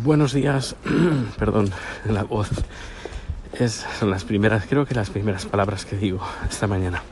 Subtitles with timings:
[0.00, 0.74] Buenos días,
[1.38, 1.70] perdón,
[2.06, 2.48] la voz.
[3.52, 6.18] Es, son las primeras, creo que las primeras palabras que digo
[6.48, 7.02] esta mañana.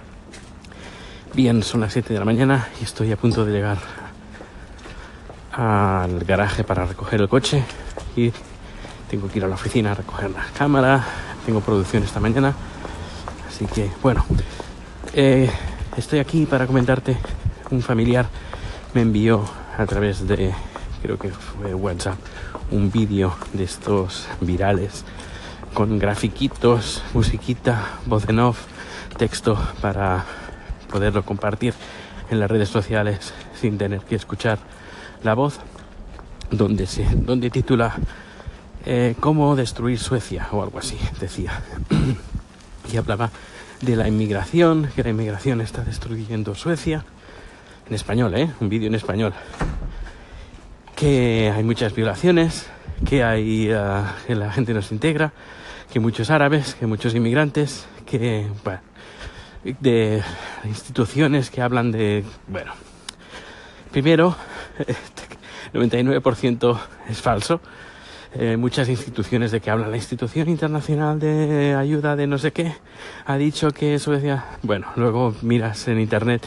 [1.34, 3.76] Bien, son las 7 de la mañana y estoy a punto de llegar
[5.52, 7.62] al garaje para recoger el coche
[8.16, 8.32] y
[9.10, 11.04] tengo que ir a la oficina a recoger la cámara.
[11.44, 12.54] Tengo producción esta mañana,
[13.46, 14.24] así que bueno,
[15.12, 15.50] eh,
[15.98, 17.18] estoy aquí para comentarte.
[17.70, 18.26] Un familiar
[18.94, 19.44] me envió
[19.76, 20.54] a través de,
[21.02, 22.16] creo que fue WhatsApp,
[22.70, 25.04] un vídeo de estos virales
[25.74, 28.66] con grafiquitos, musiquita, voz en off,
[29.16, 30.24] texto para
[30.90, 31.74] poderlo compartir
[32.30, 34.58] en las redes sociales sin tener que escuchar
[35.22, 35.60] la voz,
[36.50, 37.94] donde se, donde titula
[38.86, 41.62] eh, cómo destruir Suecia o algo así, decía.
[42.92, 43.30] y hablaba
[43.80, 47.04] de la inmigración, que la inmigración está destruyendo Suecia.
[47.88, 48.50] En español, ¿eh?
[48.60, 49.34] Un vídeo en español
[51.00, 52.68] que hay muchas violaciones,
[53.08, 55.32] que hay uh, que la gente no se integra,
[55.90, 58.80] que muchos árabes, que muchos inmigrantes, que bueno,
[59.64, 60.22] de
[60.64, 62.72] instituciones que hablan de bueno,
[63.90, 64.36] primero
[65.72, 67.62] 99% es falso.
[68.34, 72.74] Eh, muchas instituciones de que hablan la institución internacional de ayuda de no sé qué
[73.26, 76.46] ha dicho que Suecia bueno luego miras en internet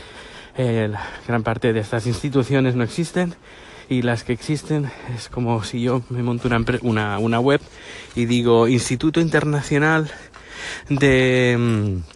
[0.56, 3.36] eh, la gran parte de estas instituciones no existen
[3.90, 7.62] y las que existen es como si yo me monto una, una, una web
[8.16, 10.12] y digo Instituto Internacional
[10.90, 12.14] de mm,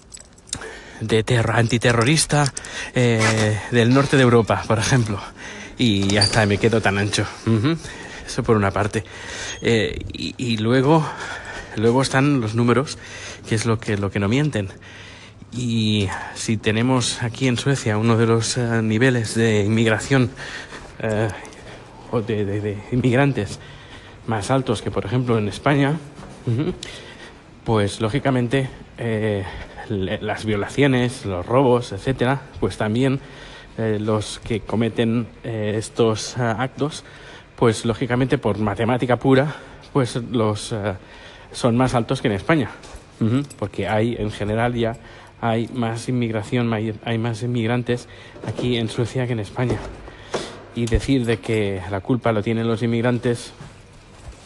[1.01, 2.51] de terror, antiterrorista
[2.95, 5.19] eh, del norte de Europa, por ejemplo.
[5.77, 7.25] Y ya está, me quedo tan ancho.
[8.25, 9.03] Eso por una parte.
[9.61, 11.07] Eh, y, luego,
[11.75, 12.97] luego están los números,
[13.47, 14.69] que es lo que, lo que no mienten.
[15.53, 20.29] Y si tenemos aquí en Suecia uno de los uh, niveles de inmigración
[21.01, 21.31] uh,
[22.11, 23.59] o de, inmigrantes
[24.27, 25.97] más altos que por ejemplo en España,
[27.63, 29.43] pues lógicamente eh,
[29.89, 33.19] las violaciones, los robos, etcétera, pues también
[33.77, 37.03] eh, los que cometen eh, estos actos,
[37.55, 39.55] pues lógicamente por matemática pura,
[39.93, 40.75] pues los
[41.51, 42.69] son más altos que en España,
[43.57, 44.97] porque hay en general ya
[45.39, 48.07] hay más inmigración, hay más inmigrantes
[48.45, 49.77] aquí en Suecia que en España
[50.77, 53.51] y decir de que la culpa lo tienen los inmigrantes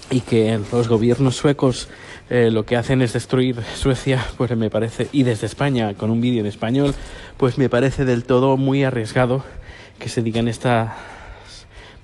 [0.09, 1.89] y que los gobiernos suecos
[2.29, 6.21] eh, lo que hacen es destruir Suecia, pues me parece, y desde España con un
[6.21, 6.95] vídeo en español,
[7.35, 9.43] pues me parece del todo muy arriesgado
[9.99, 10.93] que se digan estas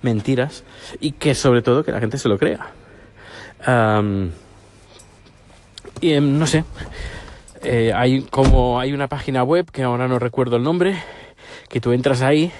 [0.02, 0.66] mentiras
[1.00, 2.74] y que sobre todo que la gente se lo crea.
[3.66, 4.32] Um,
[6.02, 6.66] y eh, no sé,
[7.64, 10.98] eh, hay como hay una página web que ahora no recuerdo el nombre,
[11.70, 12.52] que tú entras ahí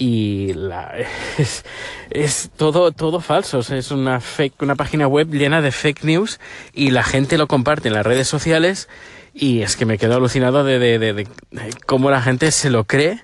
[0.00, 0.52] y
[1.38, 1.64] es,
[2.10, 3.60] es, todo todo falso.
[3.60, 6.40] Es una fake una página web llena de fake news
[6.72, 8.88] y la gente lo comparte en las redes sociales
[9.34, 11.26] y es que me quedo alucinado de, de, de,
[11.86, 13.20] cómo la gente se lo cree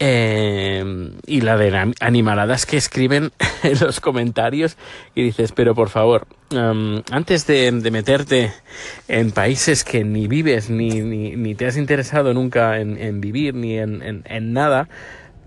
[0.00, 3.30] eh, y la de animaladas que escriben
[3.62, 4.76] en los comentarios
[5.14, 8.52] y dices pero por favor antes de, meterte
[9.08, 13.54] en países que ni vives ni, ni, ni te has interesado nunca en, en vivir
[13.54, 14.88] ni en, en nada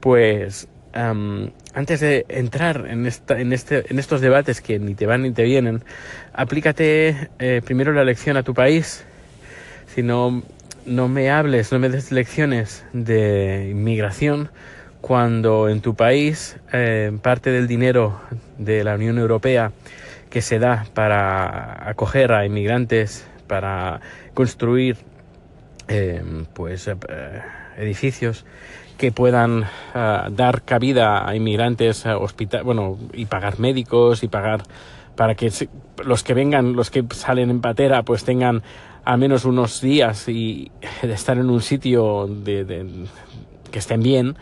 [0.03, 5.05] pues um, antes de entrar en, esta, en, este, en estos debates que ni te
[5.05, 5.81] van ni te vienen,
[6.33, 9.05] aplícate eh, primero la lección a tu país.
[9.87, 10.43] Si no,
[10.85, 14.49] no me hables, no me des lecciones de inmigración
[14.99, 18.19] cuando en tu país eh, parte del dinero
[18.57, 19.71] de la Unión Europea
[20.29, 24.01] que se da para acoger a inmigrantes, para
[24.33, 24.97] construir
[25.87, 26.21] eh,
[26.53, 26.95] pues eh,
[27.77, 28.45] edificios
[28.97, 34.63] que puedan uh, dar cabida a inmigrantes a hospital, bueno, y pagar médicos y pagar
[35.15, 35.51] para que
[36.05, 38.63] los que vengan, los que salen en patera, pues tengan
[39.03, 43.05] al menos unos días y de estar en un sitio de, de,
[43.71, 44.35] que estén bien,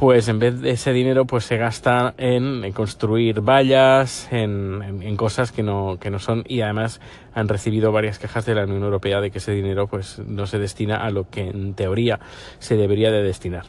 [0.00, 5.52] pues en vez de ese dinero pues se gasta en, construir vallas, en, en, cosas
[5.52, 7.02] que no, que no son y además
[7.34, 10.58] han recibido varias quejas de la Unión Europea de que ese dinero pues no se
[10.58, 12.18] destina a lo que en teoría
[12.60, 13.66] se debería de destinar.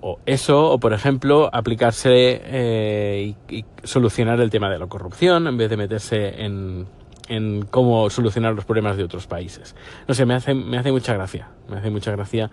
[0.00, 5.46] O eso, o por ejemplo, aplicarse eh, y, y, solucionar el tema de la corrupción
[5.46, 6.86] en vez de meterse en,
[7.28, 9.76] en cómo solucionar los problemas de otros países.
[10.08, 11.50] No sé, me hace, me hace mucha gracia.
[11.68, 12.50] Me hace mucha gracia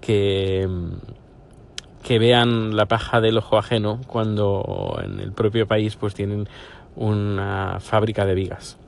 [0.00, 0.68] que,
[2.06, 6.48] que vean la paja del ojo ajeno cuando en el propio país pues tienen
[6.94, 8.78] una fábrica de vigas.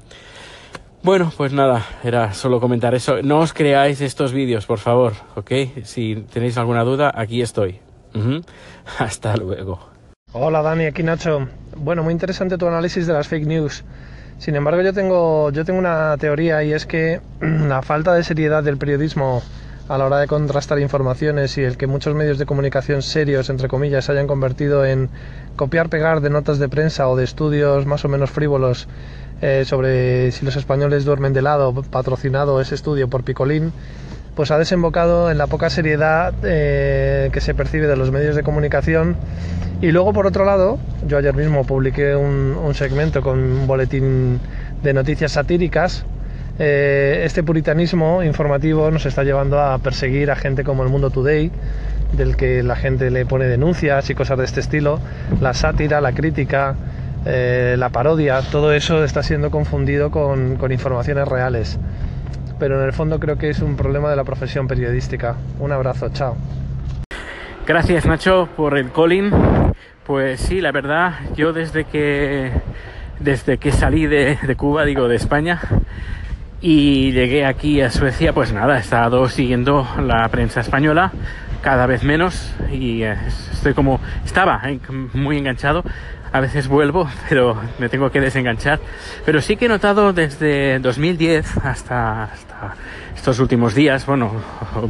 [1.02, 3.20] Bueno, pues nada, era solo comentar eso.
[3.22, 5.50] No os creáis estos vídeos, por favor, ¿ok?
[5.82, 7.80] Si tenéis alguna duda, aquí estoy.
[8.98, 9.80] Hasta luego.
[10.32, 11.48] Hola Dani, aquí Nacho.
[11.76, 13.84] Bueno, muy interesante tu análisis de las fake news.
[14.38, 18.62] Sin embargo, yo tengo, yo tengo una teoría y es que la falta de seriedad
[18.62, 19.42] del periodismo
[19.88, 23.68] a la hora de contrastar informaciones y el que muchos medios de comunicación serios, entre
[23.68, 25.08] comillas, se hayan convertido en
[25.56, 28.86] copiar-pegar de notas de prensa o de estudios más o menos frívolos
[29.40, 33.72] eh, sobre si los españoles duermen de lado, patrocinado ese estudio por Picolín,
[34.34, 38.42] pues ha desembocado en la poca seriedad eh, que se percibe de los medios de
[38.42, 39.16] comunicación.
[39.80, 44.38] Y luego, por otro lado, yo ayer mismo publiqué un, un segmento con un boletín
[44.82, 46.04] de noticias satíricas
[46.58, 51.52] eh, este puritanismo informativo nos está llevando a perseguir a gente como el Mundo Today,
[52.12, 54.98] del que la gente le pone denuncias y cosas de este estilo,
[55.40, 56.74] la sátira, la crítica,
[57.26, 61.78] eh, la parodia, todo eso está siendo confundido con, informaciones reales.
[62.58, 65.36] Pero en el fondo creo que es un problema de la profesión periodística.
[65.60, 66.36] Un abrazo, chao.
[67.66, 69.30] Gracias Nacho por el calling.
[70.04, 72.50] Pues sí, la verdad, yo desde que
[73.20, 75.60] desde que salí de Cuba, digo de España,
[76.60, 81.12] y llegué aquí a Suecia, pues nada, he estado siguiendo la prensa española
[81.62, 83.16] cada vez menos y eh,
[83.52, 84.80] estoy como estaba eh,
[85.14, 85.84] muy enganchado.
[86.30, 88.80] A veces vuelvo, pero me tengo que desenganchar.
[89.24, 92.74] Pero sí que he notado desde 2010 hasta, hasta
[93.14, 94.32] estos últimos días, bueno,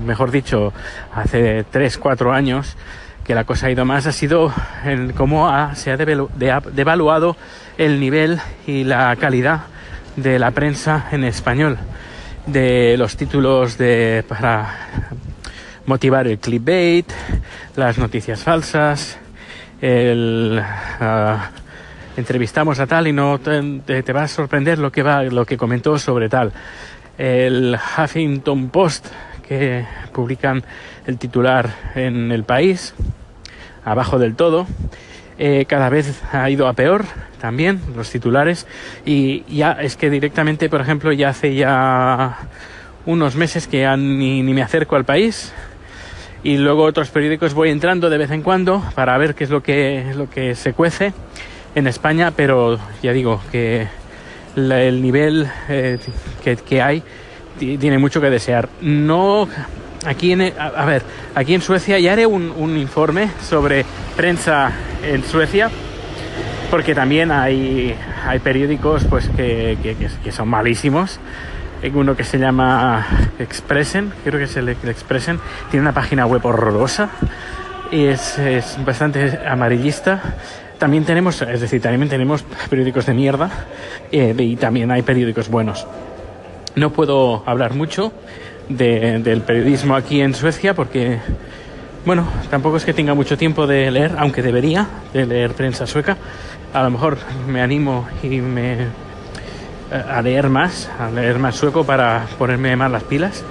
[0.05, 0.73] mejor dicho,
[1.15, 2.77] hace 3, 4 años,
[3.25, 4.53] que la cosa ha ido más, ha sido
[4.85, 7.37] el cómo ha, se ha devaluado
[7.77, 9.61] el nivel y la calidad
[10.23, 11.79] de la prensa en español,
[12.47, 14.89] de los títulos de para
[15.87, 17.11] motivar el clickbait,
[17.77, 19.19] las noticias falsas,
[19.81, 20.61] el
[21.01, 25.47] uh, entrevistamos a tal y no te, te, va a sorprender lo que va lo
[25.47, 26.53] que comentó sobre tal.
[27.17, 29.07] El Huffington Post
[29.47, 30.63] que publican
[31.07, 32.93] el titular en el país
[33.85, 34.67] abajo del todo
[35.39, 37.05] eh, cada vez ha ido a peor
[37.41, 38.67] también los titulares
[39.07, 42.39] y ya es que directamente por ejemplo ya hace ya
[43.07, 45.53] unos meses que ni, me acerco al país
[46.43, 49.63] y luego otros periódicos voy entrando de vez en cuando para ver qué es lo
[49.63, 51.13] que, lo que se cuece
[51.75, 53.87] en España, pero ya digo que
[54.57, 55.99] el nivel eh,
[56.43, 57.03] que, que, hay
[57.59, 58.69] tiene mucho que desear.
[58.81, 59.49] No,
[60.05, 61.03] aquí en, a ver,
[61.35, 63.85] aquí en Suecia ya haré un, un informe sobre
[64.17, 65.71] prensa en Suecia,
[66.71, 67.95] porque también hay,
[68.27, 69.79] hay periódicos pues que,
[70.23, 71.21] que, son malísimos.
[71.83, 73.07] Hay uno que se llama
[73.39, 75.39] Expressen, creo que es el, el Expressen,
[75.71, 77.11] tiene una página web horrorosa
[77.91, 80.21] y es, es bastante amarillista.
[80.79, 83.51] También tenemos, es decir, también tenemos periódicos de mierda
[84.13, 85.87] eh, y también hay periódicos buenos.
[86.77, 88.13] No puedo hablar mucho
[88.69, 91.19] de, del periodismo aquí en Suecia porque
[92.05, 96.17] bueno, tampoco es que tenga mucho tiempo de leer, aunque debería, de leer prensa sueca.
[96.73, 98.87] A lo mejor me animo y me eh,
[99.91, 103.43] a leer más, a leer más sueco para ponerme más las pilas,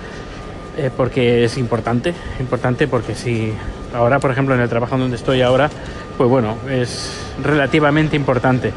[0.78, 3.54] eh, porque es importante, importante porque si
[3.94, 5.70] ahora, por ejemplo, en el trabajo donde estoy ahora,
[6.18, 7.12] pues bueno, es
[7.44, 8.72] relativamente importante.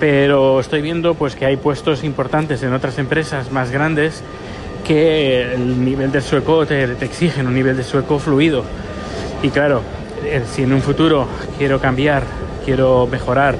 [0.00, 4.22] Pero estoy viendo pues que hay puestos importantes en otras empresas más grandes
[4.84, 8.64] que el nivel de sueco te, te exigen un nivel de sueco fluido
[9.44, 9.82] y claro,
[10.24, 11.26] eh, si en un futuro
[11.58, 12.22] quiero cambiar,
[12.64, 13.56] quiero mejorar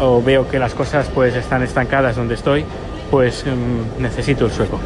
[0.00, 2.64] o veo que las cosas pues están estancadas donde estoy,
[3.10, 4.80] pues um, necesito el sueco.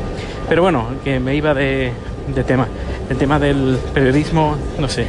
[0.48, 1.92] Pero bueno, que me iba de,
[2.34, 2.66] de, tema.
[3.08, 5.06] El tema del periodismo, no sé,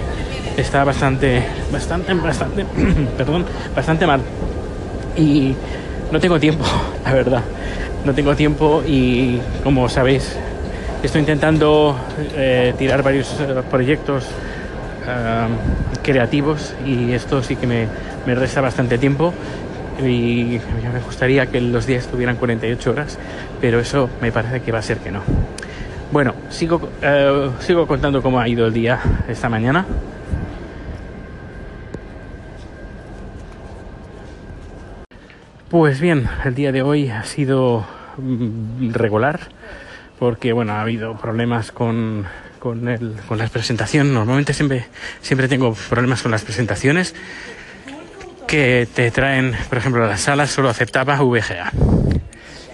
[0.58, 2.64] está bastante, bastante, bastante,
[3.18, 4.22] perdón, bastante mal.
[5.18, 5.56] Y
[6.12, 6.66] no tengo tiempo,
[7.04, 7.42] la verdad.
[8.06, 10.38] No tengo tiempo y como sabéis,
[11.02, 11.98] estoy intentando
[12.36, 14.28] eh, tirar varios eh, proyectos
[16.04, 17.88] creativos y esto sí que me,
[18.26, 19.34] me resta bastante tiempo
[20.00, 20.60] y
[20.94, 23.18] me gustaría que los días tuvieran 48 horas,
[23.62, 25.22] pero eso me parece que va a ser que no.
[26.12, 29.86] Bueno, sigo, uh, sigo contando cómo ha ido el día esta mañana.
[35.70, 37.86] Pues bien, el día de hoy ha sido
[38.18, 39.40] mm, regular
[40.20, 42.26] porque bueno, ha habido problemas con
[42.66, 44.12] con, el, con la presentación.
[44.12, 44.88] Normalmente siempre,
[45.22, 47.14] siempre tengo problemas con las presentaciones
[48.48, 51.72] que te traen, por ejemplo, la sala solo aceptaba VGA.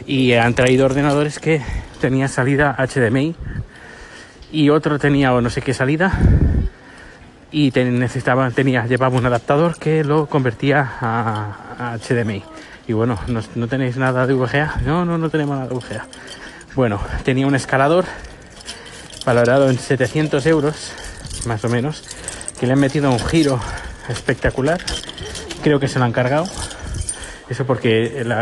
[0.06, 1.62] Y han traído ordenadores que
[2.00, 3.36] tenía salida HDMI
[4.54, 6.18] y otro tenía o no sé qué salida
[7.52, 12.44] y te necesitaba, tenía, llevaba un adaptador que lo convertía a, a HDMI.
[12.88, 14.84] Y bueno, ¿no, ¿no, tenéis nada de VGA?
[14.86, 16.08] No, no, no tenemos nada de VGA.
[16.76, 18.06] Bueno, tenía un escalador
[19.26, 20.92] valorado en 700 euros,
[21.46, 22.04] más o menos,
[22.60, 23.60] que le han metido un giro
[24.10, 24.80] espectacular
[25.62, 26.46] creo que se lo han cargado.
[27.50, 28.34] Eso porque el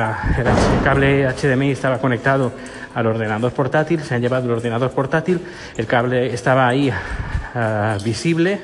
[0.84, 2.52] cable HDMI estaba conectado
[2.94, 5.42] al ordenador portátil, se han llevado el ordenador portátil,
[5.78, 8.62] el cable estaba ahí uh, visible,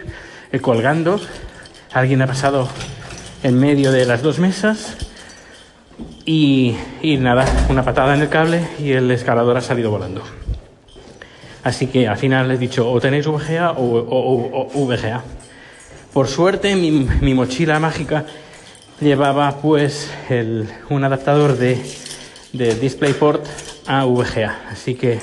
[0.51, 1.19] eh, colgando,
[1.93, 2.67] alguien ha pasado
[3.43, 4.97] en medio de las dos mesas
[6.25, 10.23] y, y, nada, una patada en el cable y el escalador ha salido volando.
[11.65, 15.23] Así que al final les he dicho o tenéis VGA o, VGA.
[16.13, 18.23] Por suerte mi, mochila mágica
[19.01, 20.11] llevaba pues
[20.89, 21.81] un adaptador de,
[22.53, 23.43] DisplayPort
[23.87, 24.69] a VGA.
[24.69, 25.13] Así que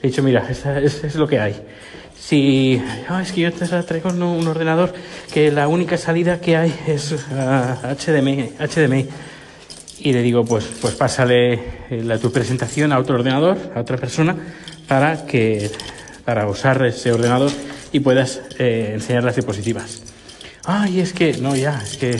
[0.00, 1.60] he dicho, mira, es, lo que hay.
[2.18, 4.94] Si oh, es que yo te traigo un, ordenador
[5.30, 7.16] que la única salida que hay es uh,
[7.94, 9.06] HDMI, HDMI.
[9.98, 14.34] Y le digo, pues, pues pásale la, tu presentación a otro ordenador, a otra persona,
[14.90, 15.70] para que
[16.24, 17.52] para usar ese ordenador
[17.92, 20.02] y puedas eh, enseñar las diapositivas.
[20.64, 22.18] Ay, es que, no, ya, es que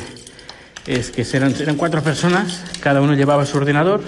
[0.87, 4.03] es que eran, eran cuatro personas, cada uno llevaba su ordenador,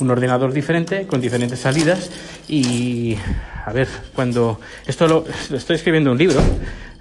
[0.00, 2.10] un ordenador diferente, con diferentes salidas,
[2.48, 3.18] y
[3.66, 6.40] a ver, cuando esto lo, estoy escribiendo un libro,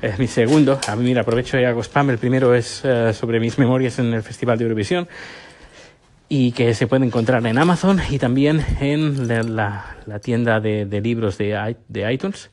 [0.02, 3.40] es mi segundo, a mí mira, aprovecho y hago spam, el primero es uh, sobre
[3.40, 5.08] mis memorias en el Festival de Eurovisión,
[6.28, 11.76] y que se puede encontrar en Amazon y también en la, tienda de, libros de,
[11.88, 12.50] de iTunes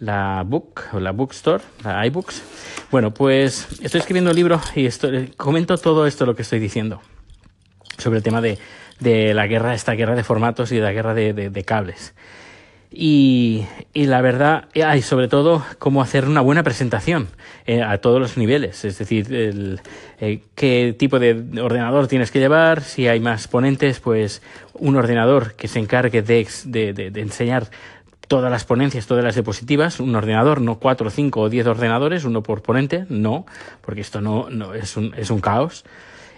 [0.00, 2.42] la Book o la Bookstore, la iBooks.
[2.90, 7.02] Bueno, pues estoy escribiendo un libro y estoy, comento todo esto lo que estoy diciendo
[7.98, 8.58] sobre el tema de,
[9.34, 12.14] la guerra, esta guerra de formatos y de la guerra de cables.
[12.92, 17.28] Y, y, la verdad, hay sobre todo cómo hacer una buena presentación
[17.66, 19.80] eh, a todos los niveles, es decir, el,
[20.18, 24.42] eh, qué tipo de ordenador tienes que llevar, si hay más ponentes, pues
[24.74, 27.70] un ordenador que se encargue de, de, de enseñar
[28.30, 32.44] todas las ponencias, todas las diapositivas, un ordenador, no cuatro, cinco o diez ordenadores, uno
[32.44, 33.44] por ponente, no,
[33.80, 35.84] porque esto no, no es, un, es un caos.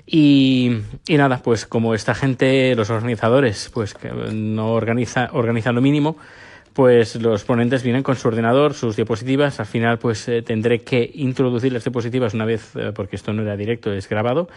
[0.07, 0.71] Y,
[1.09, 6.17] nada, pues como esta gente, los organizadores, pues que no organiza, organizan lo mínimo,
[6.73, 9.61] pues los ponentes vienen con su ordenador, sus diapositivas.
[9.61, 13.43] Al final, pues eh, tendré que introducir las diapositivas una vez, eh, porque esto no
[13.43, 14.49] era directo, es grabado,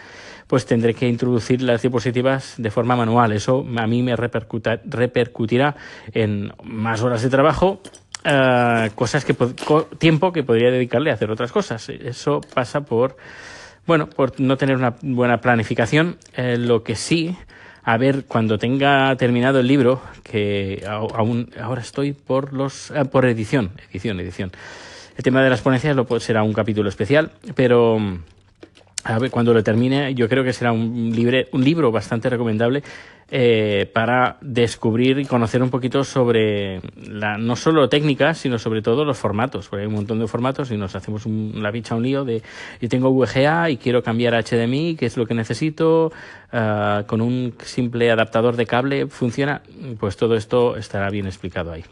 [0.48, 3.32] pues tendré que introducir las diapositivas de forma manual.
[3.34, 5.75] Eso a mí me repercutirá
[6.14, 7.82] en más horas de trabajo,
[8.25, 9.36] uh, cosas que
[9.98, 11.90] tiempo que podría dedicarle a hacer otras cosas.
[11.90, 13.18] Eso pasa por,
[13.88, 16.18] bueno, por no tener una buena planificación.
[16.36, 17.36] Eh, lo que sí
[17.86, 23.25] a ver cuando tenga terminado el libro, que aún ahora estoy por los eh, por
[23.25, 24.51] edición, edición, edición.
[25.15, 28.00] El tema de las ponencias lo será un capítulo especial, pero
[29.08, 32.82] a ver, cuando lo termine, yo creo que será un, libre, un libro bastante recomendable
[33.30, 39.06] eh, para descubrir y conocer un poquito sobre la, no solo técnica, sino sobre todo
[39.06, 42.02] los formatos, porque hay un montón de formatos y nos hacemos un, la bicha un
[42.02, 42.42] lío de
[42.82, 46.12] yo tengo VGA y quiero cambiar a HDMI, qué es lo que necesito,
[46.52, 49.62] uh, con un simple adaptador de cable funciona,
[50.00, 51.84] pues todo esto estará bien explicado ahí.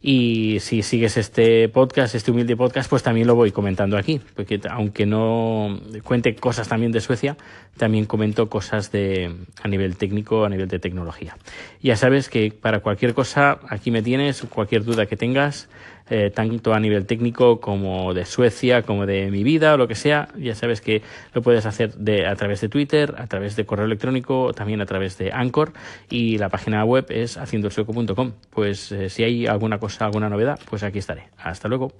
[0.00, 4.60] Y si sigues este podcast, este humilde podcast, pues también lo voy comentando aquí, porque
[4.70, 7.36] aunque no cuente cosas también de Suecia,
[7.76, 11.36] también comento cosas de a nivel técnico, a nivel de tecnología.
[11.82, 15.68] Ya sabes que para cualquier cosa aquí me tienes, cualquier duda que tengas,
[16.10, 19.94] eh, tanto a nivel técnico como de Suecia, como de mi vida o lo que
[19.94, 21.02] sea, ya sabes que
[21.34, 24.86] lo puedes hacer de, a través de Twitter, a través de correo electrónico, también a
[24.86, 25.72] través de Anchor
[26.08, 28.32] y la página web es haciendosueco.com.
[28.50, 31.28] Pues eh, si hay alguna cosa, alguna novedad, pues aquí estaré.
[31.36, 31.92] Hasta luego.